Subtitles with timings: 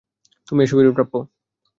[0.47, 1.13] তুমি এসবেরই প্রাপ্য!